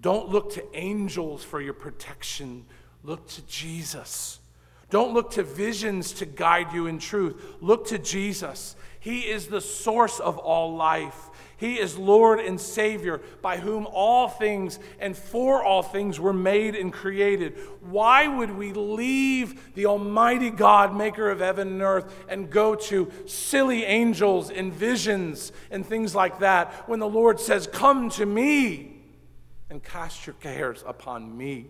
[0.01, 2.65] Don't look to angels for your protection,
[3.03, 4.41] look to Jesus.
[4.89, 7.57] Don't look to visions to guide you in truth.
[7.61, 8.77] Look to Jesus.
[9.01, 11.31] He is the source of all life.
[11.59, 16.75] He is Lord and Savior, by whom all things and for all things were made
[16.75, 17.59] and created.
[17.81, 23.11] Why would we leave the Almighty God, maker of heaven and earth, and go to
[23.25, 29.01] silly angels and visions and things like that when the Lord says, Come to me
[29.71, 31.69] and cast your cares upon me?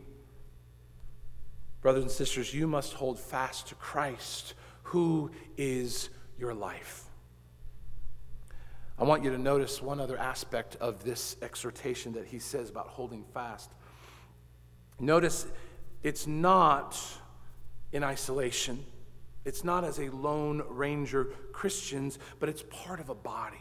[1.81, 7.05] Brothers and sisters, you must hold fast to Christ, who is your life.
[8.98, 12.88] I want you to notice one other aspect of this exhortation that he says about
[12.88, 13.70] holding fast.
[14.98, 15.46] Notice
[16.02, 16.98] it's not
[17.92, 18.85] in isolation,
[19.44, 23.61] it's not as a lone ranger Christians, but it's part of a body.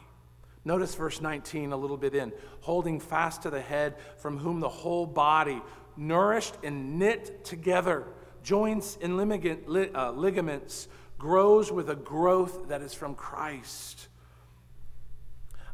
[0.63, 4.69] Notice verse 19 a little bit in holding fast to the head, from whom the
[4.69, 5.61] whole body,
[5.97, 8.07] nourished and knit together,
[8.41, 10.87] joints and uh, ligaments,
[11.19, 14.07] grows with a growth that is from Christ.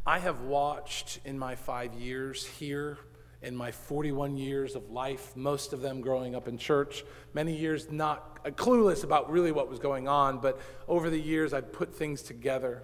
[0.05, 2.97] I have watched in my five years here,
[3.43, 7.03] in my 41 years of life, most of them growing up in church,
[7.35, 11.71] many years not clueless about really what was going on, but over the years I've
[11.71, 12.81] put things together.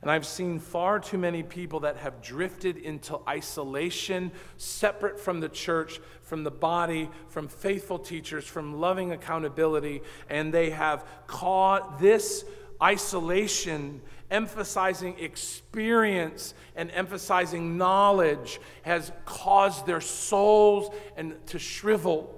[0.00, 5.48] And I've seen far too many people that have drifted into isolation, separate from the
[5.48, 12.44] church, from the body, from faithful teachers, from loving accountability, and they have caught this
[12.82, 14.00] isolation
[14.30, 22.36] emphasizing experience and emphasizing knowledge has caused their souls and to shrivel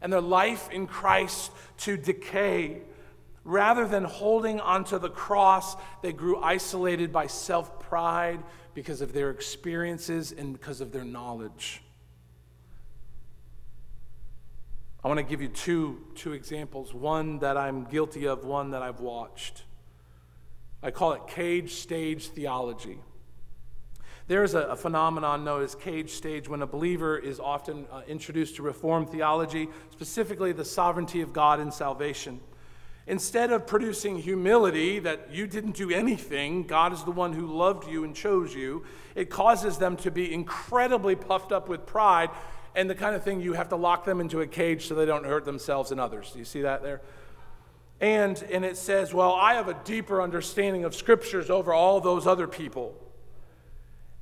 [0.00, 2.82] and their life in Christ to decay.
[3.44, 8.40] Rather than holding onto the cross, they grew isolated by self pride
[8.74, 11.82] because of their experiences and because of their knowledge.
[15.04, 18.82] I want to give you two, two examples one that I'm guilty of, one that
[18.82, 19.64] I've watched.
[20.82, 22.98] I call it cage stage theology.
[24.26, 28.56] There's a, a, phenomenon known as cage stage when a believer is often uh, introduced
[28.56, 32.40] to Reformed theology, specifically the sovereignty of God in salvation.
[33.06, 37.88] Instead of producing humility that you didn't do anything, God is the one who loved
[37.88, 38.84] you and chose you,
[39.16, 42.30] it causes them to be incredibly puffed up with pride
[42.74, 45.04] and the kind of thing you have to lock them into a cage so they
[45.04, 46.30] don't hurt themselves and others.
[46.32, 47.02] Do you see that there?
[48.02, 52.26] And, and it says, Well, I have a deeper understanding of scriptures over all those
[52.26, 52.96] other people.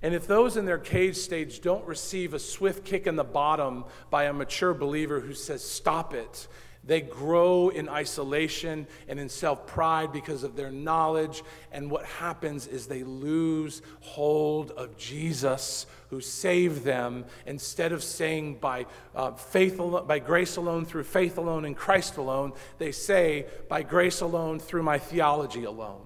[0.03, 3.85] And if those in their cage stage don't receive a swift kick in the bottom
[4.11, 6.47] by a mature believer who says, Stop it,
[6.83, 11.43] they grow in isolation and in self pride because of their knowledge.
[11.73, 18.57] And what happens is they lose hold of Jesus who saved them instead of saying
[18.57, 23.47] by, uh, faith alone, by grace alone, through faith alone, in Christ alone, they say
[23.69, 26.03] by grace alone, through my theology alone.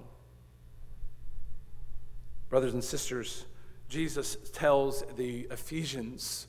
[2.51, 3.47] Brothers and sisters,
[3.89, 6.49] Jesus tells the Ephesians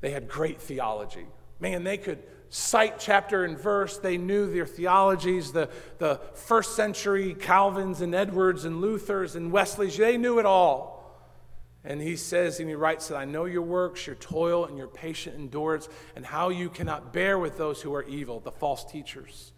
[0.00, 1.26] they had great theology.
[1.60, 2.22] Man, they could
[2.54, 3.98] cite chapter and verse.
[3.98, 9.96] They knew their theologies, the, the first century Calvins and Edwards and Luthers and Wesleys,
[9.96, 10.94] they knew it all.
[11.82, 14.86] And he says, and he writes that I know your works, your toil, and your
[14.86, 19.52] patient endurance, and how you cannot bear with those who are evil, the false teachers.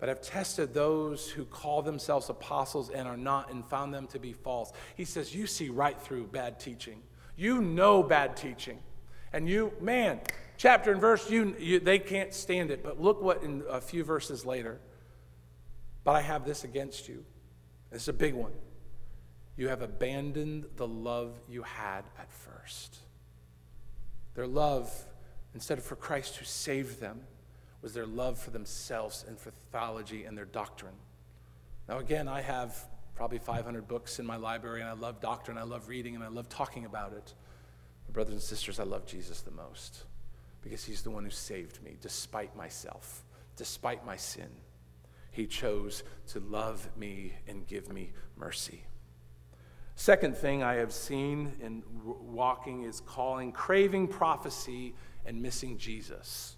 [0.00, 4.18] But I've tested those who call themselves apostles and are not, and found them to
[4.18, 4.72] be false.
[4.96, 7.02] He says, You see right through bad teaching.
[7.36, 8.80] You know bad teaching.
[9.32, 10.20] And you, man,
[10.60, 12.82] chapter and verse, you, you, they can't stand it.
[12.82, 14.78] But look what in a few verses later.
[16.04, 17.24] But I have this against you.
[17.90, 18.52] It's a big one.
[19.56, 22.98] You have abandoned the love you had at first.
[24.34, 24.92] Their love,
[25.54, 27.22] instead of for Christ who saved them,
[27.80, 30.94] was their love for themselves and for theology and their doctrine.
[31.88, 32.78] Now, again, I have
[33.14, 36.28] probably 500 books in my library, and I love doctrine, I love reading, and I
[36.28, 37.32] love talking about it.
[38.04, 40.04] But brothers and sisters, I love Jesus the most
[40.62, 43.24] because he's the one who saved me despite myself,
[43.56, 44.50] despite my sin.
[45.30, 48.84] He chose to love me and give me mercy.
[49.94, 54.94] Second thing I have seen in walking is calling craving prophecy
[55.26, 56.56] and missing Jesus.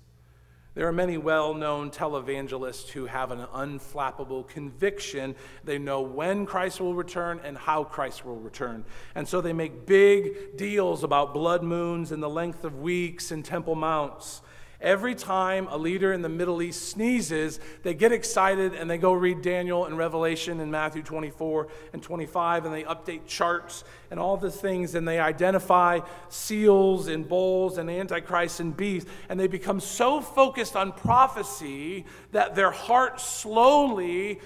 [0.75, 5.35] There are many well known televangelists who have an unflappable conviction.
[5.65, 8.87] They know when Christ will return and how Christ will return.
[9.15, 13.45] And so they make big deals about blood moons and the length of weeks and
[13.45, 14.41] temple mounts.
[14.83, 19.13] Every time a leader in the Middle East sneezes, they get excited and they go
[19.13, 24.37] read Daniel and Revelation and Matthew 24 and 25 and they update charts and all
[24.37, 29.79] the things and they identify seals and bowls and antichrist and beasts, and they become
[29.79, 34.41] so focused on prophecy that their heart slowly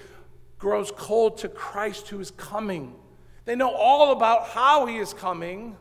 [0.59, 2.93] grows cold to Christ who is coming.
[3.45, 5.77] They know all about how he is coming,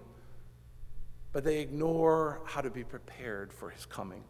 [1.33, 4.25] but they ignore how to be prepared for his coming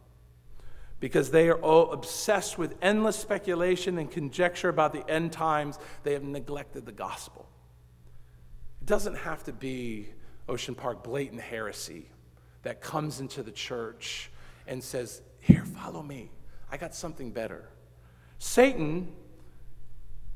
[0.99, 6.13] because they are all obsessed with endless speculation and conjecture about the end times, they
[6.13, 7.47] have neglected the gospel.
[8.81, 10.09] It doesn't have to be
[10.49, 12.07] Ocean Park blatant heresy
[12.63, 14.31] that comes into the church
[14.65, 16.31] and says, Here, follow me.
[16.71, 17.69] I got something better.
[18.39, 19.13] Satan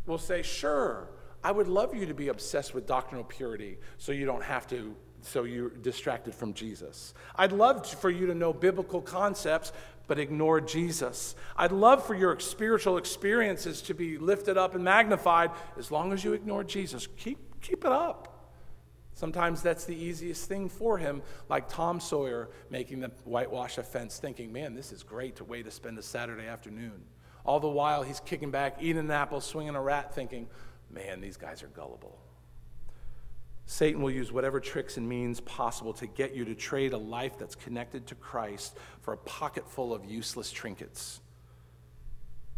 [0.05, 1.09] will say, Sure,
[1.43, 4.95] I would love you to be obsessed with doctrinal purity so you don't have to
[5.23, 7.13] so you're distracted from Jesus.
[7.35, 9.71] I'd love for you to know biblical concepts
[10.11, 11.35] but ignore Jesus.
[11.55, 16.21] I'd love for your spiritual experiences to be lifted up and magnified as long as
[16.21, 17.07] you ignore Jesus.
[17.15, 18.51] Keep, keep it up.
[19.13, 24.17] Sometimes that's the easiest thing for him, like Tom Sawyer making the whitewash a fence,
[24.17, 27.05] thinking, man, this is great to way to spend a Saturday afternoon.
[27.45, 30.49] All the while he's kicking back, eating an apple, swinging a rat, thinking,
[30.89, 32.19] man, these guys are gullible.
[33.65, 37.37] Satan will use whatever tricks and means possible to get you to trade a life
[37.37, 41.21] that's connected to Christ for a pocket full of useless trinkets.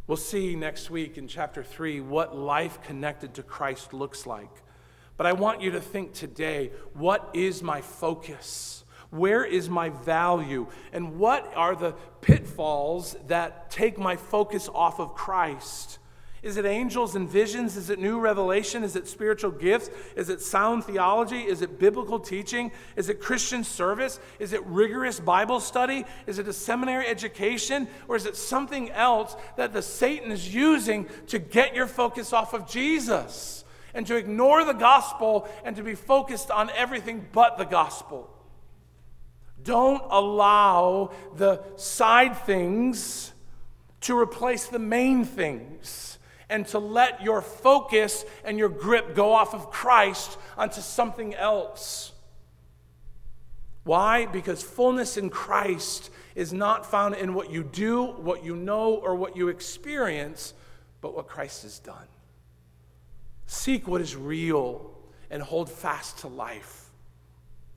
[0.08, 4.49] We'll see next week in chapter 3 what life connected to Christ looks like.
[5.16, 8.84] But I want you to think today what is my focus?
[9.12, 10.68] Where is my value?
[10.91, 15.99] And what are the pitfalls that take my focus off of Christ?
[16.43, 17.77] Is it angels and visions?
[17.77, 18.83] Is it new revelation?
[18.83, 19.89] Is it spiritual gifts?
[20.17, 21.39] Is it sound theology?
[21.39, 22.69] Is it biblical teaching?
[22.97, 24.19] Is it Christian service?
[24.39, 26.03] Is it rigorous Bible study?
[26.27, 27.87] Is it a seminary education?
[28.09, 32.53] Or is it something else that the Satan is using to get your focus off
[32.53, 33.63] of Jesus
[33.93, 38.29] and to ignore the gospel and to be focused on everything but the gospel?
[39.63, 43.31] Don't allow the side things
[44.01, 46.12] to replace the main things
[46.54, 52.12] and to let your focus and your grip go off of Christ onto something else.
[53.86, 54.28] Why?
[54.28, 59.16] Because fullness in Christ is not found in what you do, what you know, or
[59.16, 60.54] what you experience,
[61.01, 62.08] but what Christ has done.
[63.47, 64.91] Seek what is real
[65.32, 66.86] and hold fast to life.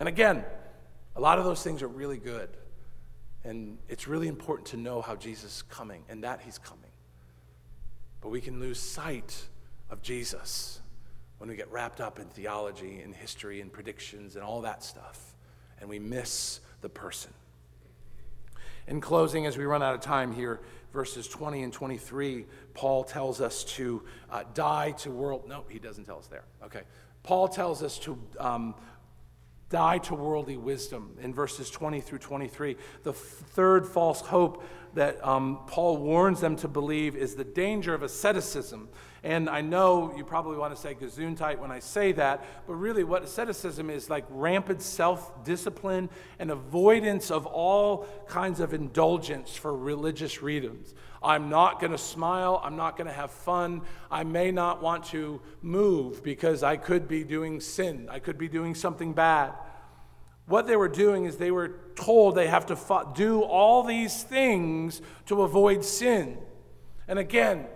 [0.00, 0.44] And again,
[1.16, 2.50] a lot of those things are really good.
[3.42, 6.85] And it's really important to know how Jesus is coming and that he's coming.
[8.20, 9.48] But we can lose sight
[9.90, 10.80] of Jesus
[11.38, 15.34] when we get wrapped up in theology and history and predictions and all that stuff,
[15.80, 17.32] and we miss the person.
[18.86, 20.60] In closing, as we run out of time here,
[20.92, 25.48] verses 20 and 23, Paul tells us to uh, die to world.
[25.48, 26.44] No, he doesn't tell us there.
[26.64, 26.82] Okay.
[27.22, 28.74] Paul tells us to um,
[29.68, 32.76] die to worldly wisdom in verses 20 through 23.
[33.02, 34.62] The f- third false hope
[34.96, 38.88] that um, Paul warns them to believe is the danger of asceticism.
[39.22, 43.02] And I know you probably want to say gesundheit when I say that, but really
[43.02, 49.76] what asceticism is like rampant self discipline and avoidance of all kinds of indulgence for
[49.76, 50.94] religious reasons.
[51.22, 52.60] I'm not going to smile.
[52.62, 53.82] I'm not going to have fun.
[54.10, 58.08] I may not want to move because I could be doing sin.
[58.10, 59.54] I could be doing something bad.
[60.46, 65.02] What they were doing is they were told they have to do all these things
[65.26, 66.38] to avoid sin.
[67.08, 67.66] And again,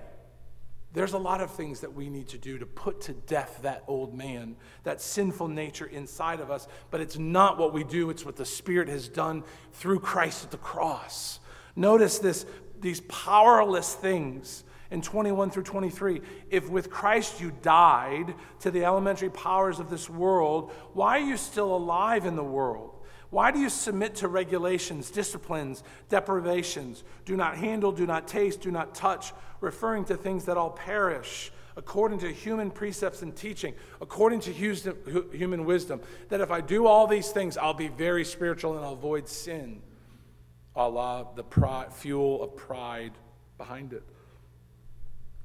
[0.93, 3.85] there's a lot of things that we need to do to put to death that
[3.87, 8.25] old man, that sinful nature inside of us, but it's not what we do, it's
[8.25, 11.39] what the Spirit has done through Christ at the cross.
[11.77, 12.45] Notice this,
[12.81, 16.21] these powerless things in 21 through 23.
[16.51, 21.37] If with Christ you died to the elementary powers of this world, why are you
[21.37, 22.97] still alive in the world?
[23.31, 27.05] Why do you submit to regulations, disciplines, deprivations?
[27.25, 31.53] Do not handle, do not taste, do not touch, referring to things that all perish,
[31.77, 37.07] according to human precepts and teaching, according to human wisdom, that if I do all
[37.07, 39.81] these things, I'll be very spiritual and I'll avoid sin.
[40.75, 43.13] Allah, the pride, fuel of pride
[43.59, 44.03] behind it.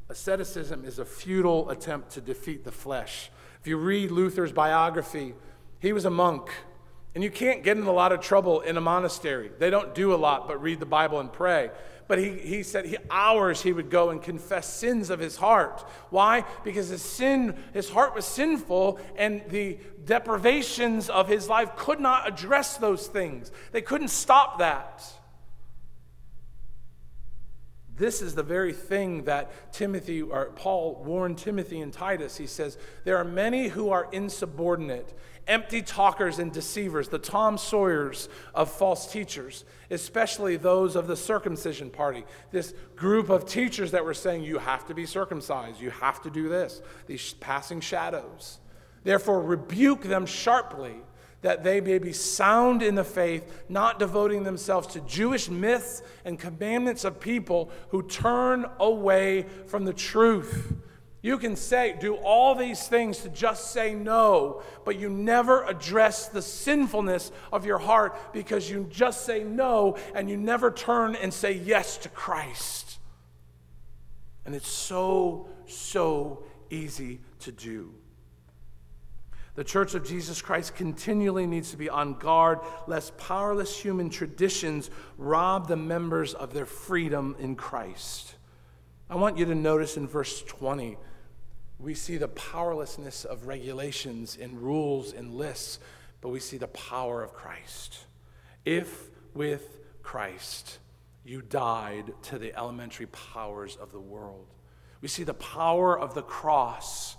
[0.09, 3.31] Asceticism is a futile attempt to defeat the flesh.
[3.59, 5.33] If you read Luther's biography,
[5.79, 6.49] he was a monk.
[7.15, 9.49] And you can't get in a lot of trouble in a monastery.
[9.57, 11.71] They don't do a lot but read the Bible and pray.
[12.07, 15.83] But he, he said he, hours he would go and confess sins of his heart.
[16.09, 16.43] Why?
[16.63, 22.27] Because his sin, his heart was sinful, and the deprivations of his life could not
[22.27, 23.51] address those things.
[23.71, 25.03] They couldn't stop that.
[27.97, 32.35] This is the very thing that Timothy or Paul warned Timothy and Titus.
[32.35, 35.17] He says, There are many who are insubordinate,
[35.47, 41.89] empty talkers and deceivers, the Tom Sawyers of false teachers, especially those of the circumcision
[41.89, 42.25] party.
[42.51, 46.29] This group of teachers that were saying, You have to be circumcised, you have to
[46.29, 48.59] do this, these passing shadows.
[49.05, 50.95] Therefore, rebuke them sharply
[51.45, 56.39] that they may be sound in the faith, not devoting themselves to Jewish myths and
[56.39, 60.73] commandments of people who turn away from the truth.
[61.21, 66.29] You can say, do all these things to just say no, but you never address
[66.29, 71.31] the sinfulness of your heart because you just say no and you never turn and
[71.31, 72.97] say yes to Christ.
[74.47, 77.93] And it's so, so easy to do.
[79.55, 84.89] The Church of Jesus Christ continually needs to be on guard lest powerless human traditions
[85.17, 88.35] rob the members of their freedom in Christ.
[89.09, 90.97] I want you to notice in verse 20,
[91.79, 95.79] we see the powerlessness of regulations and rules and lists,
[96.19, 97.99] but we see the power of Christ.
[98.65, 100.79] If with Christ
[101.23, 104.47] you died to the elementary powers of the world,
[105.01, 107.15] we see the power of the cross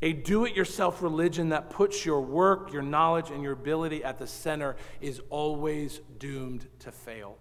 [0.00, 4.18] a do it yourself religion that puts your work, your knowledge, and your ability at
[4.18, 7.36] the center is always doomed to fail.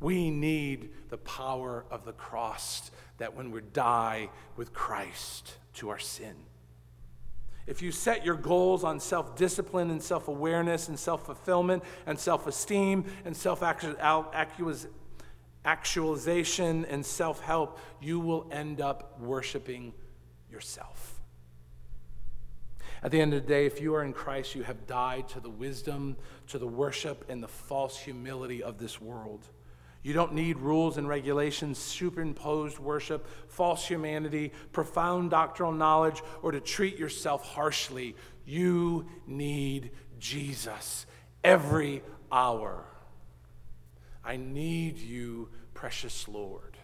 [0.00, 5.98] We need the power of the cross that when we die with Christ to our
[5.98, 6.34] sin.
[7.66, 12.18] If you set your goals on self discipline and self awareness and self fulfillment and
[12.18, 13.62] self esteem and self
[15.64, 19.92] actualization and self help, you will end up worshiping
[20.50, 21.19] yourself.
[23.02, 25.40] At the end of the day, if you are in Christ, you have died to
[25.40, 26.16] the wisdom,
[26.48, 29.48] to the worship, and the false humility of this world.
[30.02, 36.60] You don't need rules and regulations, superimposed worship, false humanity, profound doctrinal knowledge, or to
[36.60, 38.16] treat yourself harshly.
[38.46, 41.06] You need Jesus
[41.44, 42.84] every hour.
[44.24, 46.76] I need you, precious Lord.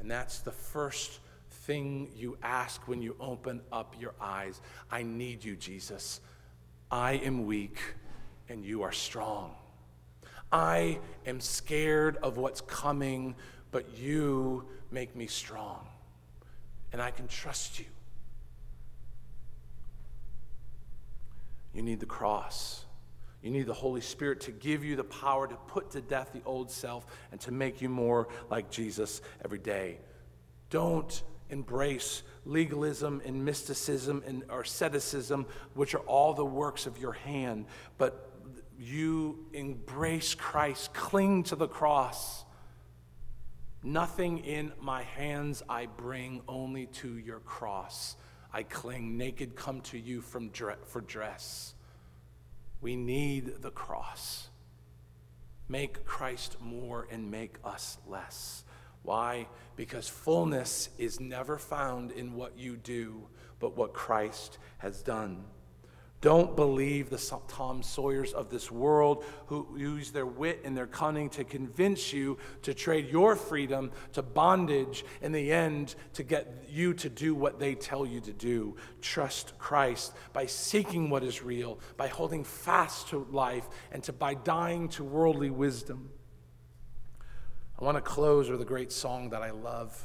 [0.00, 1.20] And that's the first
[1.66, 4.60] thing you ask when you open up your eyes.
[4.90, 6.20] I need you, Jesus.
[6.90, 7.78] I am weak
[8.48, 9.54] and you are strong.
[10.52, 13.34] I am scared of what's coming,
[13.72, 15.86] but you make me strong,
[16.92, 17.86] and I can trust you.
[21.74, 22.84] You need the cross.
[23.42, 26.42] You need the Holy Spirit to give you the power to put to death the
[26.46, 29.98] old self and to make you more like Jesus every day.
[30.70, 37.66] Don't embrace legalism and mysticism and asceticism, which are all the works of your hand,
[37.98, 38.30] but
[38.78, 42.44] you embrace Christ, cling to the cross.
[43.82, 48.16] Nothing in my hands I bring, only to your cross.
[48.52, 51.74] I cling naked, come to you from for dress.
[52.80, 54.48] We need the cross.
[55.68, 58.64] Make Christ more and make us less.
[59.06, 59.46] Why?
[59.76, 63.28] Because fullness is never found in what you do,
[63.60, 65.44] but what Christ has done.
[66.20, 71.30] Don't believe the Tom Sawyers of this world who use their wit and their cunning
[71.30, 76.92] to convince you to trade your freedom to bondage in the end to get you
[76.94, 78.74] to do what they tell you to do.
[79.00, 84.34] Trust Christ by seeking what is real, by holding fast to life, and to by
[84.34, 86.10] dying to worldly wisdom.
[87.78, 90.02] I want to close with a great song that I love.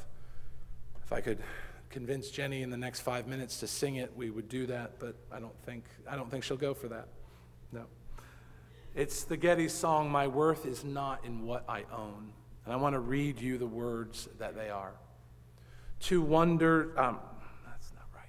[1.02, 1.38] If I could
[1.88, 5.16] convince Jenny in the next five minutes to sing it, we would do that, but
[5.32, 7.08] I don't think, I don't think she'll go for that.
[7.72, 7.84] No.
[8.94, 12.32] It's the Getty song, My Worth is Not in What I Own.
[12.66, 14.92] And I want to read you the words that they are.
[16.00, 17.20] To wonder, um,
[17.64, 18.28] that's not right.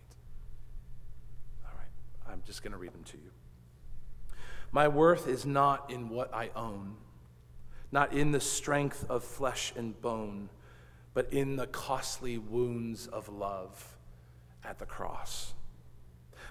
[1.66, 3.32] All right, I'm just going to read them to you.
[4.72, 6.96] My worth is not in what I own,
[7.94, 10.50] not in the strength of flesh and bone
[11.14, 13.98] but in the costly wounds of love
[14.64, 15.54] at the cross.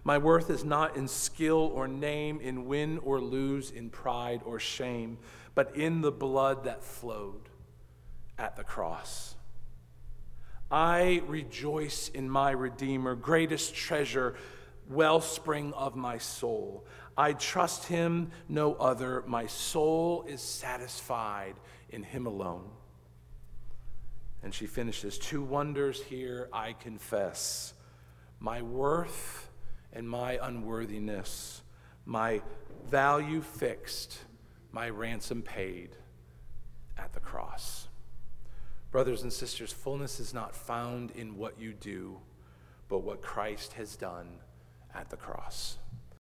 [0.04, 4.58] My worth is not in skill or name, in win or lose, in pride or
[4.58, 5.18] shame,
[5.54, 7.48] but in the blood that flowed
[8.38, 9.34] at the cross.
[10.70, 14.34] I rejoice in my Redeemer, greatest treasure,
[14.88, 16.84] wellspring of my soul.
[17.16, 19.22] I trust him, no other.
[19.26, 21.54] My soul is satisfied
[21.90, 22.70] in him alone.
[24.42, 27.74] And she finishes Two wonders here I confess
[28.40, 29.48] my worth
[29.92, 31.62] and my unworthiness,
[32.06, 32.42] my
[32.86, 34.18] value fixed,
[34.72, 35.90] my ransom paid
[36.98, 37.88] at the cross.
[38.90, 42.18] Brothers and sisters, fullness is not found in what you do,
[42.88, 44.28] but what Christ has done
[44.94, 45.78] at the cross.